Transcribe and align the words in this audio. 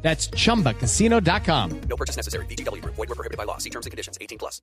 That's 0.00 0.30
chumbacasino.com. 0.30 1.80
No 1.88 1.96
purchase 1.96 2.16
necessary. 2.16 2.46
BGW. 2.46 2.82
Void 2.84 2.96
were 2.96 3.14
prohibited 3.14 3.36
by 3.36 3.44
law. 3.44 3.58
See 3.58 3.70
terms 3.70 3.86
and 3.86 3.90
conditions. 3.90 4.16
18 4.20 4.38
plus. 4.38 4.62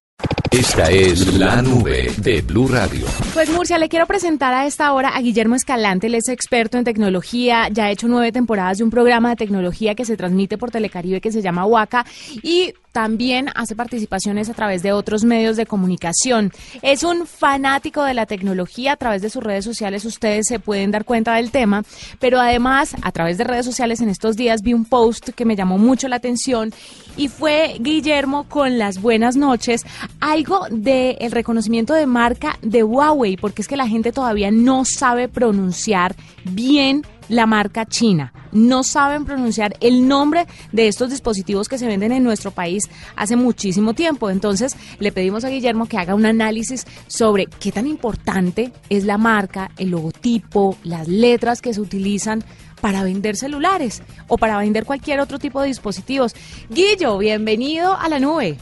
Esta 0.51 0.89
es 0.89 1.33
la 1.33 1.61
nube 1.61 2.09
de 2.17 2.41
Blue 2.41 2.69
Radio. 2.69 3.05
Pues 3.33 3.49
Murcia, 3.49 3.77
le 3.77 3.89
quiero 3.89 4.05
presentar 4.05 4.53
a 4.53 4.65
esta 4.65 4.93
hora 4.93 5.09
a 5.09 5.19
Guillermo 5.19 5.55
Escalante, 5.55 6.07
él 6.07 6.15
es 6.15 6.29
experto 6.29 6.77
en 6.77 6.85
tecnología, 6.85 7.67
ya 7.69 7.85
ha 7.85 7.91
hecho 7.91 8.07
nueve 8.07 8.31
temporadas 8.31 8.77
de 8.77 8.85
un 8.85 8.89
programa 8.89 9.31
de 9.31 9.35
tecnología 9.35 9.95
que 9.95 10.05
se 10.05 10.15
transmite 10.15 10.57
por 10.57 10.71
Telecaribe 10.71 11.19
que 11.19 11.33
se 11.33 11.41
llama 11.41 11.65
Huaca 11.65 12.05
y 12.41 12.73
también 12.95 13.49
hace 13.55 13.75
participaciones 13.75 14.49
a 14.49 14.53
través 14.53 14.81
de 14.81 14.93
otros 14.93 15.25
medios 15.25 15.57
de 15.57 15.65
comunicación. 15.65 16.53
Es 16.81 17.03
un 17.03 17.27
fanático 17.27 18.01
de 18.01 18.13
la 18.13 18.25
tecnología, 18.25 18.93
a 18.93 18.95
través 18.95 19.21
de 19.21 19.29
sus 19.29 19.43
redes 19.43 19.65
sociales 19.65 20.05
ustedes 20.05 20.47
se 20.47 20.59
pueden 20.59 20.91
dar 20.91 21.03
cuenta 21.03 21.35
del 21.35 21.51
tema, 21.51 21.83
pero 22.21 22.39
además 22.39 22.95
a 23.01 23.11
través 23.11 23.37
de 23.37 23.43
redes 23.43 23.65
sociales 23.65 23.99
en 23.99 24.07
estos 24.07 24.37
días 24.37 24.61
vi 24.61 24.73
un 24.73 24.85
post 24.85 25.31
que 25.31 25.43
me 25.43 25.57
llamó 25.57 25.77
mucho 25.77 26.07
la 26.07 26.15
atención 26.15 26.71
y 27.17 27.27
fue 27.27 27.75
Guillermo 27.81 28.45
con 28.47 28.77
las 28.77 29.01
buenas 29.01 29.35
noches, 29.35 29.85
algo 30.21 30.61
del 30.71 31.17
el 31.19 31.33
reconocimiento 31.33 31.93
de 31.93 32.05
marca 32.05 32.57
de 32.61 32.81
Huawei, 32.83 33.35
porque 33.35 33.61
es 33.61 33.67
que 33.67 33.75
la 33.75 33.89
gente 33.89 34.13
todavía 34.13 34.51
no 34.51 34.85
sabe 34.85 35.27
pronunciar 35.27 36.15
bien 36.45 37.05
la 37.29 37.45
marca 37.45 37.85
china. 37.85 38.33
No 38.51 38.83
saben 38.83 39.25
pronunciar 39.25 39.75
el 39.81 40.07
nombre 40.07 40.47
de 40.71 40.87
estos 40.87 41.09
dispositivos 41.09 41.67
que 41.67 41.77
se 41.77 41.87
venden 41.87 42.11
en 42.11 42.23
nuestro 42.23 42.51
país 42.51 42.89
hace 43.15 43.35
muchísimo 43.35 43.93
tiempo. 43.93 44.29
Entonces, 44.29 44.75
le 44.99 45.11
pedimos 45.11 45.43
a 45.43 45.49
Guillermo 45.49 45.87
que 45.87 45.97
haga 45.97 46.15
un 46.15 46.25
análisis 46.25 46.85
sobre 47.07 47.47
qué 47.47 47.71
tan 47.71 47.87
importante 47.87 48.71
es 48.89 49.03
la 49.03 49.17
marca, 49.17 49.71
el 49.77 49.89
logotipo, 49.89 50.77
las 50.83 51.07
letras 51.07 51.61
que 51.61 51.73
se 51.73 51.81
utilizan 51.81 52.43
para 52.81 53.03
vender 53.03 53.35
celulares 53.35 54.03
o 54.27 54.37
para 54.37 54.57
vender 54.57 54.85
cualquier 54.85 55.19
otro 55.19 55.39
tipo 55.39 55.61
de 55.61 55.67
dispositivos. 55.67 56.35
Guillo, 56.69 57.17
bienvenido 57.17 57.97
a 57.97 58.07
la 58.09 58.19
nube. 58.19 58.57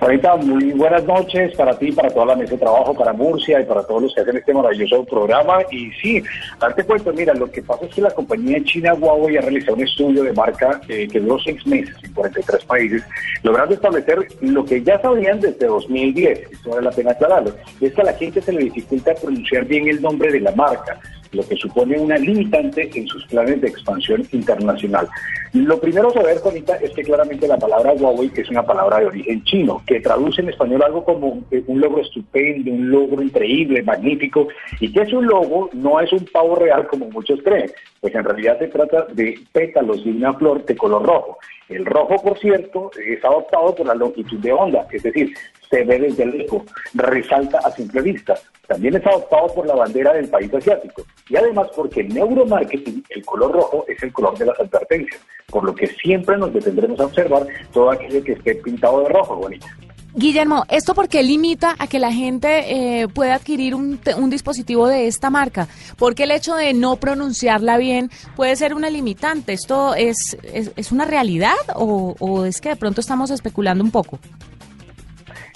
Ahorita, 0.00 0.36
muy 0.36 0.72
buenas 0.72 1.04
noches 1.04 1.54
para 1.54 1.78
ti, 1.78 1.92
para 1.92 2.10
toda 2.10 2.26
la 2.26 2.36
mesa 2.36 2.52
de 2.52 2.58
trabajo, 2.58 2.94
para 2.94 3.12
Murcia 3.12 3.60
y 3.60 3.64
para 3.64 3.82
todos 3.82 4.02
los 4.02 4.14
que 4.14 4.22
hacen 4.22 4.36
este 4.36 4.54
maravilloso 4.54 5.04
programa. 5.04 5.58
Y 5.70 5.90
sí, 5.92 6.22
darte 6.58 6.84
cuenta, 6.84 7.12
mira, 7.12 7.34
lo 7.34 7.50
que 7.50 7.62
pasa 7.62 7.84
es 7.84 7.94
que 7.94 8.00
la 8.00 8.10
compañía 8.10 8.62
china 8.64 8.94
Huawei 8.94 9.36
ha 9.36 9.42
realizado 9.42 9.74
un 9.74 9.82
estudio 9.82 10.22
de 10.22 10.32
marca 10.32 10.80
eh, 10.88 11.06
que 11.06 11.20
duró 11.20 11.38
seis 11.38 11.66
meses 11.66 11.94
en 12.02 12.14
43 12.14 12.64
países, 12.64 13.02
logrando 13.42 13.74
establecer 13.74 14.26
lo 14.40 14.64
que 14.64 14.82
ya 14.82 15.00
sabían 15.00 15.40
desde 15.40 15.66
2010, 15.66 16.50
esto 16.50 16.70
vale 16.70 16.82
la 16.82 16.90
pena 16.90 17.10
aclararlo, 17.10 17.52
es 17.80 17.92
que 17.92 18.00
a 18.00 18.04
la 18.04 18.14
gente 18.14 18.40
se 18.40 18.52
le 18.52 18.64
dificulta 18.64 19.14
pronunciar 19.14 19.64
bien 19.66 19.88
el 19.88 20.00
nombre 20.00 20.32
de 20.32 20.40
la 20.40 20.52
marca 20.52 20.98
lo 21.32 21.46
que 21.46 21.56
supone 21.56 21.98
una 21.98 22.18
limitante 22.18 22.90
en 22.94 23.06
sus 23.06 23.24
planes 23.26 23.60
de 23.60 23.68
expansión 23.68 24.26
internacional. 24.32 25.08
Lo 25.52 25.80
primero 25.80 26.12
saber, 26.12 26.38
Juanita, 26.38 26.76
es 26.76 26.92
que 26.92 27.02
claramente 27.02 27.48
la 27.48 27.58
palabra 27.58 27.92
Huawei 27.92 28.30
es 28.34 28.48
una 28.50 28.64
palabra 28.64 29.00
de 29.00 29.06
origen 29.06 29.42
chino, 29.44 29.82
que 29.86 30.00
traduce 30.00 30.40
en 30.40 30.48
español 30.48 30.82
algo 30.82 31.04
como 31.04 31.42
un 31.66 31.80
logro 31.80 32.02
estupendo, 32.02 32.70
un 32.70 32.90
logro 32.90 33.22
increíble, 33.22 33.82
magnífico, 33.82 34.48
y 34.78 34.92
que 34.92 35.02
es 35.02 35.12
un 35.12 35.26
logo, 35.26 35.68
no 35.72 36.00
es 36.00 36.12
un 36.12 36.24
pavo 36.32 36.56
real 36.56 36.86
como 36.86 37.10
muchos 37.10 37.40
creen, 37.42 37.70
pues 38.00 38.14
en 38.14 38.24
realidad 38.24 38.58
se 38.58 38.68
trata 38.68 39.06
de 39.12 39.38
pétalos 39.52 40.04
de 40.04 40.10
una 40.10 40.32
flor 40.34 40.64
de 40.64 40.76
color 40.76 41.04
rojo. 41.04 41.38
El 41.68 41.84
rojo, 41.84 42.16
por 42.22 42.38
cierto, 42.38 42.90
es 43.04 43.24
adoptado 43.24 43.74
por 43.74 43.86
la 43.86 43.94
longitud 43.94 44.38
de 44.38 44.52
onda, 44.52 44.86
es 44.92 45.02
decir, 45.02 45.32
se 45.70 45.84
ve 45.84 46.00
desde 46.00 46.26
lejos, 46.26 46.64
resalta 46.94 47.58
a 47.58 47.70
simple 47.70 48.02
vista. 48.02 48.34
También 48.66 48.96
es 48.96 49.06
adoptado 49.06 49.54
por 49.54 49.66
la 49.66 49.74
bandera 49.74 50.12
del 50.12 50.28
país 50.28 50.52
asiático. 50.52 51.02
Y 51.28 51.36
además 51.36 51.68
porque 51.74 52.00
en 52.00 52.08
neuromarketing 52.08 53.04
el 53.08 53.24
color 53.24 53.52
rojo 53.52 53.84
es 53.88 54.02
el 54.02 54.12
color 54.12 54.36
de 54.36 54.46
las 54.46 54.58
advertencias, 54.58 55.20
por 55.46 55.64
lo 55.64 55.74
que 55.74 55.86
siempre 55.86 56.36
nos 56.36 56.52
detendremos 56.52 56.98
a 57.00 57.06
observar 57.06 57.46
todo 57.72 57.90
aquello 57.90 58.22
que 58.22 58.32
esté 58.32 58.56
pintado 58.56 59.02
de 59.02 59.08
rojo, 59.10 59.36
bonita. 59.36 59.66
Guillermo, 60.12 60.64
¿esto 60.68 60.92
por 60.92 61.08
qué 61.08 61.22
limita 61.22 61.76
a 61.78 61.86
que 61.86 62.00
la 62.00 62.12
gente 62.12 63.02
eh, 63.02 63.06
pueda 63.06 63.36
adquirir 63.36 63.76
un, 63.76 64.00
un, 64.16 64.28
dispositivo 64.28 64.88
de 64.88 65.06
esta 65.06 65.30
marca? 65.30 65.68
Porque 65.96 66.24
el 66.24 66.32
hecho 66.32 66.56
de 66.56 66.74
no 66.74 66.96
pronunciarla 66.96 67.78
bien 67.78 68.10
puede 68.34 68.56
ser 68.56 68.74
una 68.74 68.90
limitante. 68.90 69.52
¿Esto 69.52 69.94
es, 69.94 70.36
es, 70.42 70.90
una 70.90 71.04
realidad 71.04 71.54
o 71.76 72.44
es 72.44 72.60
que 72.60 72.70
de 72.70 72.76
pronto 72.76 73.00
estamos 73.00 73.30
especulando 73.30 73.84
un 73.84 73.92
poco? 73.92 74.18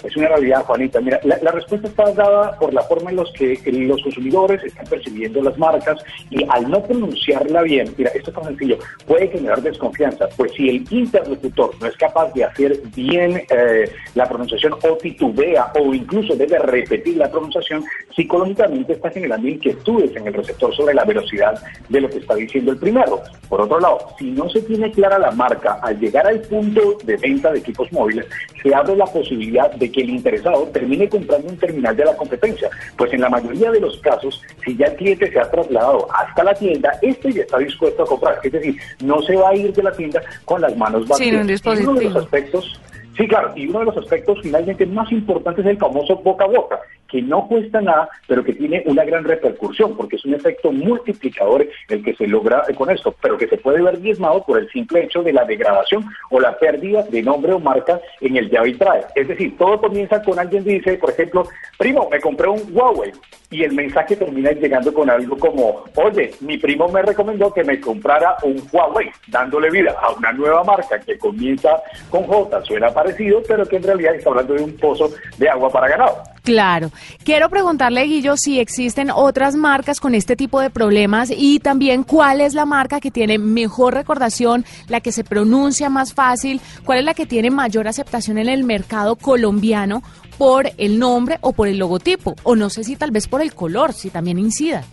Es 0.05 0.15
una 0.15 0.27
realidad, 0.27 0.63
Juanita. 0.65 1.01
Mira, 1.01 1.19
la, 1.23 1.51
respuesta 1.51 1.87
está 1.87 2.11
dada 2.11 2.59
por 2.59 2.73
la 2.73 2.83
forma 2.83 3.09
en 3.09 3.15
los 3.15 3.31
que 3.33 3.59
los 3.65 4.01
consumidores 4.03 4.63
están 4.63 4.85
percibiendo 4.85 5.41
las 5.41 5.57
marcas 5.57 5.97
y 6.29 6.45
al 6.47 6.69
no 6.69 6.83
pronunciarla 6.83 7.63
bien, 7.63 7.93
mira, 7.97 8.11
esto 8.13 8.29
es 8.29 8.35
tan 8.35 8.45
sencillo, 8.45 8.77
puede 9.07 9.29
generar 9.29 9.61
desconfianza, 9.61 10.27
pues 10.37 10.51
si 10.53 10.69
el 10.69 10.85
interlocutor 10.91 11.71
no 11.79 11.87
es 11.87 11.97
capaz 11.97 12.31
de 12.33 12.43
hacer 12.43 12.79
bien 12.95 13.41
eh, 13.49 13.91
la 14.13 14.27
pronunciación 14.27 14.73
o 14.73 14.97
titubea 14.97 15.71
o 15.79 15.93
incluso 15.93 16.35
debe 16.35 16.59
repetir 16.59 17.17
la 17.17 17.31
pronunciación, 17.31 17.83
psicológicamente 18.15 18.93
está 18.93 19.09
generando 19.09 19.47
inquietudes 19.47 20.15
en 20.15 20.27
el 20.27 20.33
receptor 20.33 20.75
sobre 20.75 20.93
la 20.93 21.03
velocidad 21.03 21.59
de 21.89 22.01
lo 22.01 22.09
que 22.09 22.19
está 22.19 22.35
diciendo 22.35 22.71
el 22.71 22.77
primero. 22.77 23.21
Por 23.49 23.61
otro 23.61 23.79
lado, 23.79 23.99
si 24.19 24.31
no 24.31 24.49
se 24.49 24.61
tiene 24.61 24.91
clara 24.91 25.17
la 25.17 25.31
marca, 25.31 25.79
al 25.81 25.99
llegar 25.99 26.27
al 26.27 26.41
punto 26.41 26.97
de 27.03 27.17
venta 27.17 27.51
de 27.51 27.59
equipos 27.59 27.91
móviles, 27.91 28.25
se 28.61 28.73
abre 28.73 28.95
la 28.95 29.05
posibilidad 29.05 29.71
de 29.71 29.94
que 29.95 30.01
el 30.01 30.09
interesado 30.09 30.67
termine 30.73 31.07
comprando 31.07 31.47
un 31.47 31.57
terminal 31.57 31.95
de 31.95 32.03
la 32.03 32.17
competencia. 32.17 32.69
Pues 32.97 33.13
en 33.13 33.21
la 33.21 33.29
mayoría 33.29 33.71
de 33.71 33.79
los 33.79 33.97
casos, 34.01 34.41
si 34.65 34.75
ya 34.75 34.87
el 34.87 34.95
cliente 34.97 35.31
se 35.31 35.39
ha 35.39 35.49
trasladado 35.49 36.05
hasta 36.13 36.43
la 36.43 36.53
tienda, 36.53 36.91
este 37.01 37.31
ya 37.31 37.43
está 37.43 37.59
dispuesto 37.59 38.03
a 38.03 38.05
comprar. 38.05 38.39
Es 38.43 38.51
decir, 38.51 38.75
no 39.01 39.21
se 39.21 39.37
va 39.37 39.51
a 39.51 39.55
ir 39.55 39.71
de 39.73 39.83
la 39.83 39.93
tienda 39.93 40.21
con 40.43 40.59
las 40.59 40.75
manos 40.75 41.07
vacías. 41.07 41.29
Sin 41.29 41.39
un 41.39 41.47
dispositivo. 41.47 41.91
Uno 41.91 41.99
de 42.01 42.05
los 42.07 42.15
aspectos 42.17 42.79
Sí, 43.17 43.25
claro, 43.29 43.53
y 43.55 43.67
uno 43.67 43.79
de 43.79 43.85
los 43.85 43.97
aspectos 43.97 44.39
finalmente 44.43 44.85
más 44.85 45.09
importantes 45.09 45.65
es 45.65 45.71
el 45.71 45.77
famoso 45.77 46.17
boca 46.17 46.43
a 46.43 46.47
boca, 46.47 46.77
que 47.15 47.21
no 47.21 47.47
cuesta 47.47 47.79
nada, 47.79 48.09
pero 48.27 48.43
que 48.43 48.51
tiene 48.51 48.83
una 48.87 49.05
gran 49.05 49.23
repercusión, 49.23 49.95
porque 49.95 50.17
es 50.17 50.25
un 50.25 50.33
efecto 50.33 50.73
multiplicador 50.73 51.65
el 51.87 52.03
que 52.03 52.13
se 52.13 52.27
logra 52.27 52.63
con 52.77 52.91
esto, 52.91 53.15
pero 53.21 53.37
que 53.37 53.47
se 53.47 53.55
puede 53.55 53.81
ver 53.81 54.01
diezmado 54.01 54.43
por 54.43 54.59
el 54.59 54.69
simple 54.69 55.05
hecho 55.05 55.23
de 55.23 55.31
la 55.31 55.45
degradación 55.45 56.05
o 56.29 56.41
la 56.41 56.59
pérdida 56.59 57.03
de 57.03 57.23
nombre 57.23 57.53
o 57.53 57.59
marca 57.59 58.01
en 58.19 58.35
el 58.35 58.51
y 58.65 58.73
trae. 58.73 59.05
Es 59.15 59.29
decir, 59.29 59.57
todo 59.57 59.79
comienza 59.79 60.21
con 60.21 60.37
alguien 60.37 60.65
dice, 60.65 60.97
por 60.97 61.11
ejemplo, 61.11 61.47
primo, 61.77 62.09
me 62.11 62.19
compré 62.19 62.49
un 62.49 62.61
Huawei, 62.73 63.13
y 63.49 63.63
el 63.63 63.71
mensaje 63.71 64.17
termina 64.17 64.51
llegando 64.51 64.93
con 64.93 65.09
algo 65.09 65.37
como, 65.37 65.85
oye, 65.95 66.31
mi 66.41 66.57
primo 66.57 66.89
me 66.89 67.01
recomendó 67.01 67.53
que 67.53 67.63
me 67.63 67.79
comprara 67.79 68.35
un 68.43 68.61
Huawei, 68.73 69.09
dándole 69.27 69.69
vida 69.69 69.95
a 70.01 70.11
una 70.11 70.33
nueva 70.33 70.65
marca 70.65 70.99
que 70.99 71.17
comienza 71.17 71.81
con 72.09 72.23
J, 72.23 72.61
suena 72.65 72.89
parecido, 72.89 73.41
pero 73.47 73.65
que 73.65 73.77
en 73.77 73.83
realidad 73.83 74.15
está 74.15 74.31
hablando 74.31 74.55
de 74.55 74.63
un 74.63 74.75
pozo 74.75 75.09
de 75.37 75.47
agua 75.47 75.69
para 75.69 75.87
ganado. 75.87 76.34
Claro. 76.45 76.91
Quiero 77.23 77.49
preguntarle, 77.49 78.03
Guillo, 78.03 78.37
si 78.37 78.59
existen 78.59 79.09
otras 79.09 79.55
marcas 79.55 79.99
con 79.99 80.13
este 80.13 80.35
tipo 80.35 80.61
de 80.61 80.69
problemas 80.69 81.31
y 81.35 81.59
también 81.59 82.03
cuál 82.03 82.39
es 82.39 82.53
la 82.53 82.65
marca 82.65 83.01
que 83.01 83.09
tiene 83.09 83.39
mejor 83.39 83.95
recordación, 83.95 84.63
la 84.87 85.01
que 85.01 85.11
se 85.11 85.23
pronuncia 85.23 85.89
más 85.89 86.13
fácil, 86.13 86.61
cuál 86.83 86.99
es 86.99 87.05
la 87.05 87.15
que 87.15 87.25
tiene 87.25 87.49
mayor 87.49 87.87
aceptación 87.87 88.37
en 88.37 88.47
el 88.47 88.63
mercado 88.63 89.15
colombiano 89.15 90.03
por 90.37 90.69
el 90.77 90.99
nombre 90.99 91.39
o 91.41 91.51
por 91.51 91.67
el 91.67 91.79
logotipo, 91.79 92.35
o 92.43 92.55
no 92.55 92.69
sé 92.69 92.83
si 92.83 92.95
tal 92.95 93.09
vez 93.09 93.27
por 93.27 93.41
el 93.41 93.55
color, 93.55 93.93
si 93.93 94.11
también 94.11 94.37
incida. 94.37 94.83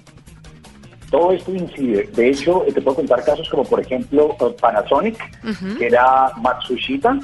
Todo 1.12 1.32
esto 1.32 1.52
incide. 1.52 2.08
De 2.14 2.30
hecho, 2.30 2.64
te 2.74 2.80
puedo 2.80 2.96
contar 2.96 3.22
casos 3.22 3.46
como, 3.50 3.64
por 3.64 3.80
ejemplo, 3.80 4.34
Panasonic, 4.58 5.16
uh 5.44 5.48
-huh. 5.48 5.78
que 5.78 5.86
era 5.88 6.32
Matsushita, 6.38 7.18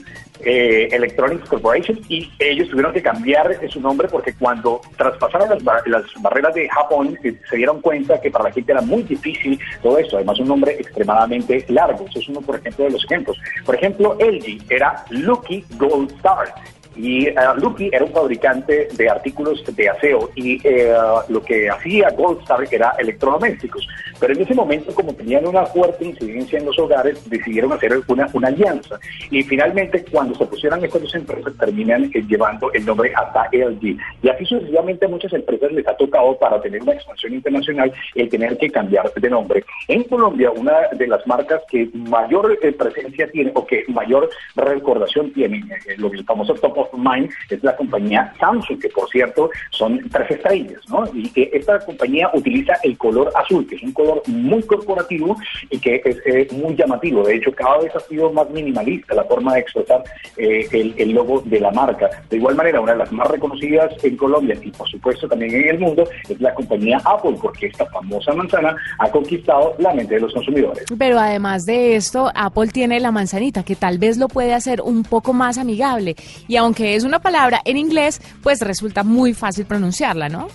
eh, 0.45 0.89
Electronics 0.93 1.49
Corporation, 1.49 1.99
y 2.07 2.31
ellos 2.39 2.69
tuvieron 2.69 2.93
que 2.93 3.01
cambiar 3.01 3.49
su 3.71 3.81
nombre 3.81 4.07
porque 4.07 4.35
cuando 4.35 4.83
traspasaron 4.99 5.49
las, 5.49 5.65
bar 5.65 5.83
las 5.87 6.05
barreras 6.21 6.55
de 6.55 6.69
Japón, 6.69 7.19
se, 7.23 7.35
se, 7.49 7.57
dieron 7.57 7.81
cuenta 7.81 8.21
que 8.21 8.31
para 8.31 8.45
la 8.45 8.53
gente 8.53 8.73
era 8.73 8.83
muy 8.83 9.03
difícil 9.05 9.59
todo 9.83 9.97
esto. 9.97 10.17
Además, 10.17 10.39
un 10.39 10.49
nombre 10.49 10.73
extremadamente 10.73 11.65
largo. 11.69 12.05
Eso 12.11 12.19
es 12.19 12.29
uno, 12.29 12.43
por 12.43 12.57
ejemplo, 12.57 12.85
de 12.85 12.91
los 12.91 13.05
ejemplos. 13.07 13.39
Por 13.65 13.75
ejemplo, 13.75 14.19
LG 14.21 14.67
era 14.69 15.03
Lucky 15.09 15.65
Gold 15.79 16.13
Star 16.17 16.53
Y 16.99 17.29
uh, 17.29 17.55
Lucky 17.57 17.91
era 17.93 18.05
un 18.05 18.13
fabricante 18.13 18.89
de 18.93 19.09
artículos 19.09 19.65
de 19.65 19.89
aseo 19.89 20.31
y 20.35 20.57
uh, 20.67 21.21
lo 21.29 21.43
que 21.45 21.71
hacía 21.71 22.11
Goldstar 22.11 22.67
era 22.71 22.95
electrodomésticos. 22.99 23.87
Pero 24.19 24.35
en 24.35 24.43
ese 24.43 24.55
momento, 24.55 24.93
como 24.93 25.15
tenían 25.15 25.47
una 25.47 25.65
fuerte 25.67 26.05
incidencia 26.05 26.59
en 26.59 26.67
los 26.67 26.79
hogares, 26.79 27.29
decidieron 27.31 27.73
hacer 27.73 27.93
una, 28.09 28.29
una 28.33 28.49
alianza. 28.49 28.99
Y 29.31 29.45
finalmente, 29.45 30.05
cuando 30.11 30.35
se 30.35 30.45
pusieran 30.47 30.85
estas 30.85 31.03
dos 31.03 31.15
empresas, 31.15 31.53
terminan 31.57 32.11
eh, 32.13 32.25
llevando 32.29 32.73
el 32.73 32.85
nombre 32.85 33.13
hasta 33.15 33.49
LG. 33.53 33.97
Y 34.23 34.29
así 34.29 34.45
sucesivamente 34.45 35.07
a 35.07 35.09
muchas 35.09 35.33
empresas 35.33 35.71
les 35.73 35.87
ha 35.87 35.97
tocado 35.97 36.37
para 36.39 36.61
tener 36.61 36.83
una 36.83 36.95
expansión 36.95 37.35
internacional 37.35 37.93
el 38.15 38.29
tener 38.29 38.59
que 38.59 38.71
cambiar 38.71 39.13
de 39.15 39.31
nombre. 39.31 39.65
En 39.87 40.03
Colombia, 40.05 40.51
una 40.51 40.89
de 40.93 41.07
las 41.07 41.25
marcas 41.27 41.63
que 41.71 41.89
mayor 41.93 42.59
eh, 42.61 42.73
presencia 42.73 43.31
tiene 43.31 43.53
o 43.55 43.67
que 43.67 43.85
mayor 43.89 44.29
recordación 44.57 45.33
tiene, 45.33 45.59
eh, 45.87 45.95
lo 45.97 46.11
que 46.11 46.19
el 46.19 46.25
famoso 46.25 46.55
top 46.89 46.95
of 46.95 47.01
mind, 47.01 47.31
es 47.49 47.63
la 47.63 47.77
compañía 47.77 48.33
Samsung, 48.39 48.81
que 48.81 48.89
por 48.89 49.09
cierto 49.09 49.51
son 49.71 50.01
tres 50.11 50.31
estrellas, 50.31 50.81
¿no? 50.89 51.05
Y 51.13 51.29
que 51.31 51.51
esta 51.53 51.79
compañía 51.81 52.31
utiliza 52.35 52.75
el 52.83 52.97
color 52.97 53.31
azul, 53.35 53.67
que 53.67 53.77
es 53.77 53.83
un 53.83 53.93
color 53.93 54.23
muy 54.27 54.63
corporativo 54.63 55.37
y 55.71 55.79
que 55.79 56.03
es 56.05 56.19
eh, 56.27 56.49
muy 56.53 56.75
llamativo. 56.77 57.23
De 57.25 57.37
hecho, 57.37 57.53
cada 57.53 57.79
vez 57.79 57.95
ha 57.95 58.01
sido 58.01 58.33
más 58.33 58.49
minimalista 58.51 59.15
la 59.15 59.25
forma 59.25 59.55
de 59.55 59.61
expresar 59.61 60.03
eh, 60.37 60.69
el, 60.73 61.13
logo 61.13 61.43
de 61.45 61.61
la 61.61 61.71
marca. 61.71 62.09
De 62.29 62.37
igual 62.37 62.55
manera, 62.55 62.81
una 62.81 62.93
de 62.93 62.99
las 62.99 63.13
más 63.13 63.29
reconocidas 63.29 63.93
en 64.03 64.17
Colombia 64.17 64.57
y 64.63 64.71
por 64.71 64.89
supuesto 64.89 65.29
también 65.29 65.55
en 65.55 65.69
el 65.69 65.79
mundo 65.79 66.05
es 66.29 66.41
la 66.41 66.55
compañía 66.55 67.01
Apple, 67.05 67.37
porque 67.41 67.67
esta 67.67 67.87
famosa 67.87 68.33
manzana 68.35 68.77
ha 68.99 69.11
conquistado 69.11 69.75
la 69.79 69.95
mente 69.95 70.15
de 70.15 70.21
los 70.21 70.33
consumidores. 70.33 70.85
Pero 70.99 71.19
además 71.19 71.67
de 71.67 71.97
esto, 71.97 72.31
Apple 72.35 72.69
tiene 72.69 73.01
la 73.01 73.11
manzanita, 73.11 73.63
que 73.63 73.77
tal 73.77 73.99
vez 73.99 74.19
lo 74.19 74.29
puede 74.29 74.55
hacer 74.55 74.81
un 74.83 75.03
poco 75.03 75.33
más 75.33 75.59
amigable. 75.59 76.17
Y 76.47 76.57
aunque 76.69 76.97
es 76.97 77.05
una 77.05 77.19
palabra 77.19 77.63
en 77.65 77.79
inglés, 77.79 78.21
pues 78.43 78.61
resulta 78.61 79.03
muy 79.03 79.33
fácil 79.33 79.65
pronunciarla, 79.65 80.29
¿no? 80.29 80.49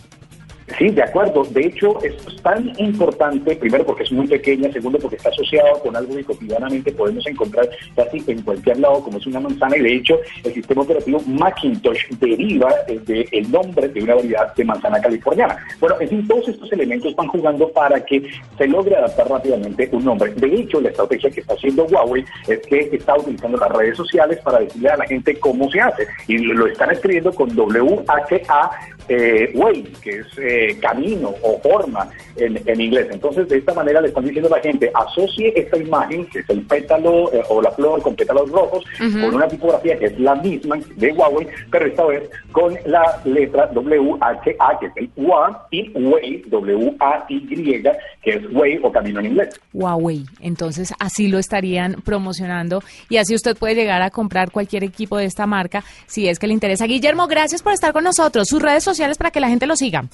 Sí, 0.78 0.90
de 0.90 1.04
acuerdo. 1.04 1.44
De 1.44 1.66
hecho, 1.68 2.02
esto 2.04 2.30
es 2.30 2.42
tan 2.42 2.72
importante, 2.80 3.56
primero 3.56 3.86
porque 3.86 4.04
es 4.04 4.12
muy 4.12 4.28
pequeña, 4.28 4.72
segundo 4.72 4.98
porque 4.98 5.18
está 5.18 5.30
asociado 5.30 5.80
con 5.80 5.96
algo 5.96 6.16
que 6.16 6.24
cotidianamente 6.24 6.92
podemos 6.92 7.26
encontrar 7.28 7.70
casi 7.96 8.24
en 8.28 8.42
cualquier 8.42 8.80
lado, 8.80 9.04
como 9.04 9.18
es 9.18 9.28
una 9.28 9.40
manzana, 9.40 9.78
y 9.78 9.82
de 9.82 9.96
hecho 9.96 10.20
el 10.44 10.54
sistema 10.54 10.84
operativo 10.84 11.22
Macintosh 11.28 12.08
deriva 12.20 12.74
del 12.88 13.52
nombre 13.52 13.90
de 13.90 14.04
una 14.04 14.16
variedad 14.16 14.56
de 14.56 14.66
manzana 14.66 15.02
californiana. 15.02 15.58
Bueno, 15.80 15.96
en 16.00 16.10
fin, 16.10 16.28
todos 16.28 16.48
estos 16.48 16.72
elementos 16.72 17.16
van 17.16 17.28
jugando 17.28 17.70
para 17.70 18.04
que 18.04 18.24
se 18.58 18.68
logre 18.68 18.96
adaptar 18.96 19.30
rápidamente 19.30 19.90
un 19.92 20.06
nombre. 20.06 20.34
De 20.34 20.48
hecho, 20.48 20.80
la 20.80 20.90
estrategia 20.90 21.30
que 21.30 21.42
está 21.42 21.54
haciendo 21.54 21.86
Huawei 21.86 22.24
es 22.48 22.60
que 22.68 22.90
está 22.94 23.18
utilizando 23.18 23.58
las 23.58 23.70
redes 23.70 23.98
sociales 23.98 24.40
para 24.44 24.60
decirle 24.60 24.90
a 24.90 24.98
la 24.98 25.06
gente 25.06 25.38
cómo 25.40 25.70
se 25.70 25.82
hace, 25.82 26.08
y 26.28 26.38
lo 26.38 26.68
están 26.68 26.92
escribiendo 26.92 27.34
con 27.34 27.54
W-H-A 27.54 28.72
eh, 29.08 29.52
way, 29.56 29.84
que 30.02 30.20
es 30.20 30.28
eh, 30.38 30.78
camino 30.82 31.34
o 31.42 31.60
forma 31.60 32.10
en, 32.36 32.60
en, 32.66 32.82
inglés. 32.82 33.08
Entonces, 33.12 33.48
de 33.50 33.58
esta 33.58 33.74
manera 33.74 34.02
le 34.02 34.08
están 34.08 34.26
diciendo 34.26 34.54
a 34.54 34.58
la 34.58 34.64
gente, 34.64 34.92
asocie 34.94 35.54
esta 35.56 35.78
imagen, 35.78 36.26
que 36.28 36.40
es 36.40 36.50
el 36.50 36.62
pétalo 36.62 37.32
eh, 37.34 37.44
o 37.50 37.62
la 37.62 37.72
flor 37.72 38.02
con 38.02 38.16
pétalos 38.16 38.50
rojos, 38.50 38.84
uh 39.00 39.04
-huh. 39.04 39.26
con 39.26 39.36
una 39.36 39.48
tipografía 39.48 39.98
que 39.98 40.06
es 40.06 40.20
la 40.20 40.36
misma 40.36 40.78
de 40.96 41.12
Huawei, 41.12 41.48
pero 41.72 41.86
esta 41.86 42.06
vez 42.06 42.30
con 42.52 42.78
la 42.86 43.22
letra 43.26 43.68
W-H-A, 43.68 44.80
que 44.80 44.86
es 44.88 44.92
el 44.96 45.10
WA, 45.16 45.68
y 45.72 45.92
Way, 45.94 46.44
W-A-Y, 46.48 47.84
que 48.22 48.32
es 48.32 48.42
Way 48.52 48.80
o 48.84 48.92
camino 48.92 49.20
en 49.20 49.28
inglés. 49.28 49.60
Huawei. 49.74 50.24
Entonces, 50.40 50.94
así 51.00 51.28
lo 51.28 51.40
estarían 51.40 51.96
promocionando 52.04 52.84
y 53.10 53.18
así 53.18 53.36
usted 53.36 53.58
puede 53.58 53.76
llegar 53.76 54.02
a 54.02 54.10
comprar 54.10 54.52
cualquier 54.52 54.84
equipo 54.84 55.18
de 55.18 55.26
esta 55.26 55.46
marca 55.46 55.84
si 56.08 56.28
es 56.28 56.40
que 56.40 56.48
le 56.48 56.54
interesa. 56.54 56.86
Guillermo, 56.86 57.28
gracias 57.28 57.62
por 57.62 57.74
estar 57.74 57.94
con 57.94 58.04
nosotros. 58.04 58.48
Sus 58.48 58.62
redes 58.62 58.84
sociales 58.94 59.18
para 59.18 59.32
que 59.32 59.40
la 59.40 59.50
gente 59.50 59.66
lo 59.68 59.76
siga. 59.76 60.06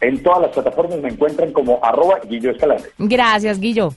En 0.00 0.22
todas 0.22 0.40
las 0.42 0.50
plataformas 0.50 0.98
me 1.00 1.08
encuentran 1.10 1.52
como 1.52 1.78
arroba 1.82 2.20
Guillo 2.28 2.50
Escalante. 2.50 2.90
Gracias, 2.98 3.60
Guillo. 3.60 3.94